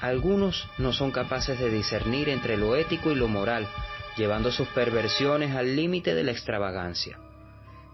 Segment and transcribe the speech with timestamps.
[0.00, 3.66] Algunos no son capaces de discernir entre lo ético y lo moral,
[4.18, 7.18] llevando sus perversiones al límite de la extravagancia.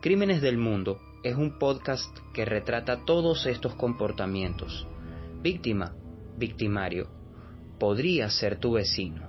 [0.01, 4.88] Crímenes del Mundo es un podcast que retrata todos estos comportamientos.
[5.42, 5.95] Víctima,
[6.37, 7.09] victimario,
[7.78, 9.23] podría ser tu vecino.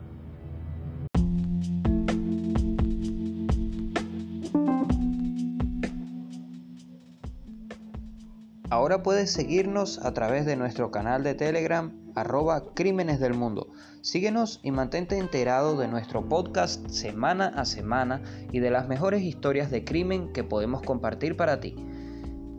[8.72, 13.72] Ahora puedes seguirnos a través de nuestro canal de Telegram arroba Crímenes del Mundo.
[14.02, 19.72] Síguenos y mantente enterado de nuestro podcast semana a semana y de las mejores historias
[19.72, 21.76] de crimen que podemos compartir para ti.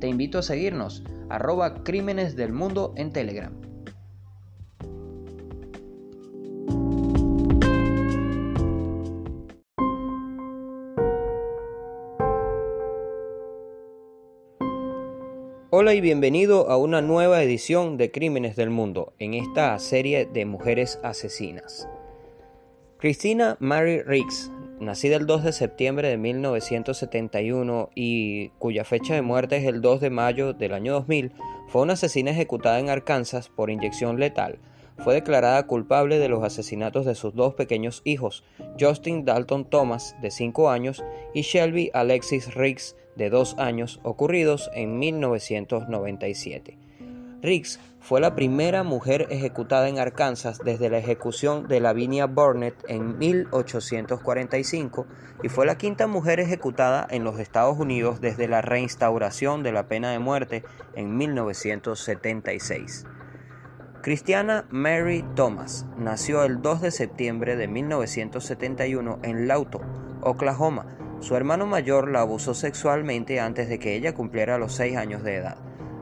[0.00, 3.73] Te invito a seguirnos arroba Crímenes del Mundo en Telegram.
[15.84, 20.46] Hola y bienvenido a una nueva edición de Crímenes del Mundo en esta serie de
[20.46, 21.86] mujeres asesinas.
[22.96, 29.58] Christina Mary Riggs, nacida el 2 de septiembre de 1971 y cuya fecha de muerte
[29.58, 31.32] es el 2 de mayo del año 2000,
[31.68, 34.60] fue una asesina ejecutada en Arkansas por inyección letal.
[34.96, 38.42] Fue declarada culpable de los asesinatos de sus dos pequeños hijos,
[38.80, 41.04] Justin Dalton Thomas, de 5 años,
[41.34, 46.78] y Shelby Alexis Riggs, de dos años ocurridos en 1997.
[47.44, 53.18] Riggs fue la primera mujer ejecutada en Arkansas desde la ejecución de Lavinia Burnett en
[53.18, 55.06] 1845
[55.42, 59.88] y fue la quinta mujer ejecutada en los Estados Unidos desde la reinstauración de la
[59.88, 60.64] pena de muerte
[60.94, 63.04] en 1976.
[64.00, 69.82] Christiana Mary Thomas nació el 2 de septiembre de 1971 en Lawton,
[70.22, 70.86] Oklahoma,
[71.24, 75.36] su hermano mayor la abusó sexualmente antes de que ella cumpliera los 6 años de
[75.36, 75.56] edad.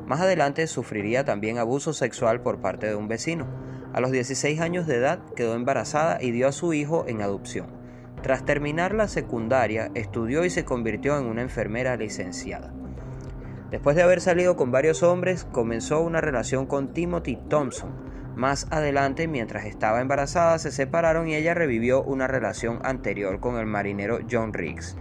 [0.05, 3.47] Más adelante sufriría también abuso sexual por parte de un vecino.
[3.93, 7.69] A los 16 años de edad quedó embarazada y dio a su hijo en adopción.
[8.21, 12.75] Tras terminar la secundaria, estudió y se convirtió en una enfermera licenciada.
[13.71, 17.93] Después de haber salido con varios hombres, comenzó una relación con Timothy Thompson.
[18.35, 23.67] Más adelante, mientras estaba embarazada, se separaron y ella revivió una relación anterior con el
[23.67, 24.97] marinero John Riggs.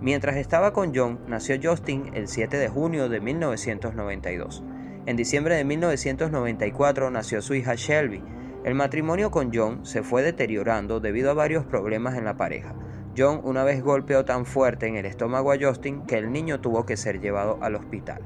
[0.00, 4.62] Mientras estaba con John, nació Justin el 7 de junio de 1992.
[5.06, 8.22] En diciembre de 1994 nació su hija Shelby.
[8.64, 12.76] El matrimonio con John se fue deteriorando debido a varios problemas en la pareja.
[13.16, 16.86] John una vez golpeó tan fuerte en el estómago a Justin que el niño tuvo
[16.86, 18.22] que ser llevado al hospital.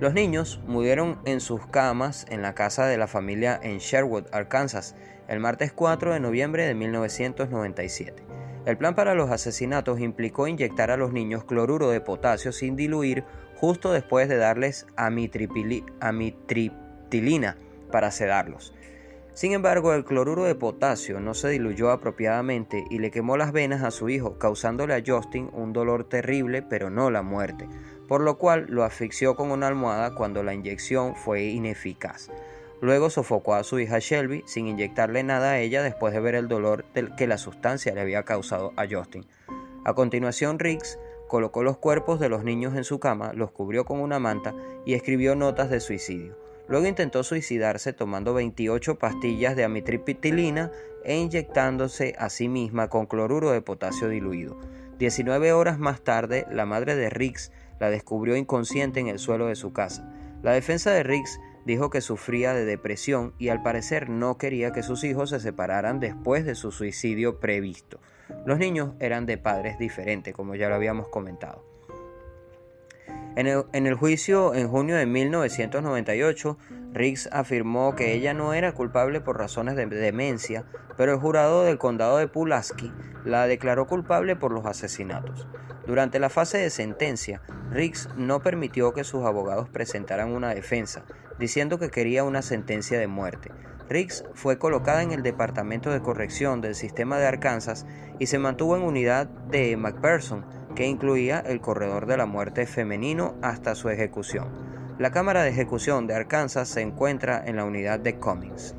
[0.00, 4.96] Los niños murieron en sus camas en la casa de la familia en Sherwood, Arkansas,
[5.28, 8.33] el martes 4 de noviembre de 1997.
[8.66, 13.24] El plan para los asesinatos implicó inyectar a los niños cloruro de potasio sin diluir
[13.56, 17.58] justo después de darles amitriptilina
[17.90, 18.72] para sedarlos.
[19.34, 23.82] Sin embargo, el cloruro de potasio no se diluyó apropiadamente y le quemó las venas
[23.82, 27.68] a su hijo, causándole a Justin un dolor terrible, pero no la muerte,
[28.08, 32.30] por lo cual lo asfixió con una almohada cuando la inyección fue ineficaz.
[32.84, 36.48] Luego sofocó a su hija Shelby sin inyectarle nada a ella después de ver el
[36.48, 36.84] dolor
[37.16, 39.24] que la sustancia le había causado a Justin.
[39.86, 44.00] A continuación, Riggs colocó los cuerpos de los niños en su cama, los cubrió con
[44.00, 46.36] una manta y escribió notas de suicidio.
[46.68, 50.70] Luego intentó suicidarse tomando 28 pastillas de amitriptilina
[51.04, 54.58] e inyectándose a sí misma con cloruro de potasio diluido.
[54.98, 59.56] 19 horas más tarde, la madre de Riggs la descubrió inconsciente en el suelo de
[59.56, 60.06] su casa.
[60.42, 64.82] La defensa de Riggs dijo que sufría de depresión y al parecer no quería que
[64.82, 68.00] sus hijos se separaran después de su suicidio previsto.
[68.46, 71.64] Los niños eran de padres diferentes, como ya lo habíamos comentado.
[73.36, 73.46] En
[73.86, 76.56] el, juicio en junio de 1998,
[76.92, 80.64] Riggs afirmó que ella no era culpable por razones de demencia,
[80.96, 82.92] pero el jurado del condado de Pulaski
[83.24, 85.48] la declaró culpable por los asesinatos.
[85.86, 91.04] Durante la fase de sentencia, Riggs no permitió que sus abogados presentaran una defensa,
[91.38, 93.50] diciendo que quería una sentencia de muerte.
[93.88, 97.84] Riggs fue colocada en el Departamento de Corrección del Sistema de Arkansas
[98.18, 103.34] y se mantuvo en unidad de McPherson, que incluía el corredor de la muerte femenino
[103.42, 104.48] hasta su ejecución.
[104.98, 108.74] La Cámara de Ejecución de Arkansas se encuentra en la unidad de Cummings.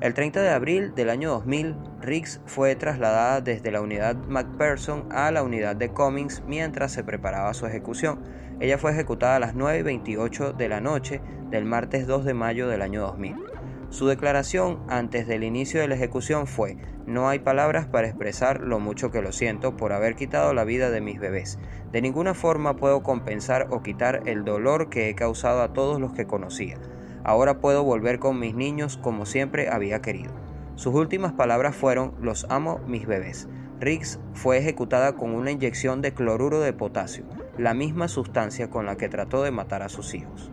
[0.00, 5.30] El 30 de abril del año 2000, Riggs fue trasladada desde la unidad McPherson a
[5.32, 8.20] la unidad de Cummings mientras se preparaba su ejecución.
[8.60, 11.20] Ella fue ejecutada a las 9.28 de la noche
[11.50, 13.57] del martes 2 de mayo del año 2000.
[13.90, 16.76] Su declaración antes del inicio de la ejecución fue,
[17.06, 20.90] no hay palabras para expresar lo mucho que lo siento por haber quitado la vida
[20.90, 21.58] de mis bebés.
[21.90, 26.12] De ninguna forma puedo compensar o quitar el dolor que he causado a todos los
[26.12, 26.76] que conocía.
[27.24, 30.32] Ahora puedo volver con mis niños como siempre había querido.
[30.74, 33.48] Sus últimas palabras fueron, los amo mis bebés.
[33.80, 37.24] Riggs fue ejecutada con una inyección de cloruro de potasio,
[37.56, 40.52] la misma sustancia con la que trató de matar a sus hijos.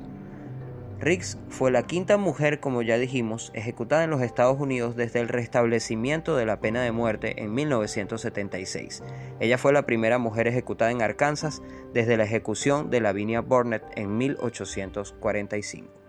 [1.00, 5.28] Riggs fue la quinta mujer, como ya dijimos, ejecutada en los Estados Unidos desde el
[5.28, 9.04] restablecimiento de la pena de muerte en 1976.
[9.40, 11.62] Ella fue la primera mujer ejecutada en Arkansas
[11.94, 16.06] desde la ejecución de Lavinia Burnett en 1845.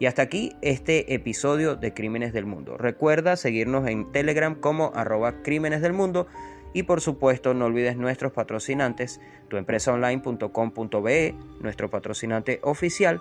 [0.00, 2.76] Y hasta aquí este episodio de Crímenes del Mundo.
[2.76, 6.28] Recuerda seguirnos en Telegram como arroba Crímenes del Mundo
[6.72, 13.20] y por supuesto no olvides nuestros patrocinantes, tuempresaonline.com.be, nuestro patrocinante oficial,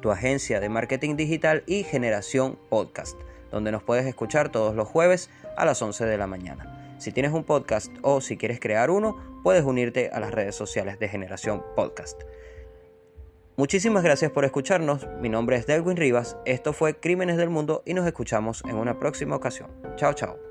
[0.00, 3.18] tu agencia de marketing digital y Generación Podcast,
[3.50, 6.96] donde nos puedes escuchar todos los jueves a las 11 de la mañana.
[6.98, 10.98] Si tienes un podcast o si quieres crear uno, puedes unirte a las redes sociales
[10.98, 12.22] de Generación Podcast.
[13.56, 15.06] Muchísimas gracias por escucharnos.
[15.20, 16.36] Mi nombre es Delwin Rivas.
[16.44, 19.70] Esto fue Crímenes del Mundo y nos escuchamos en una próxima ocasión.
[19.96, 20.47] Chao, chao.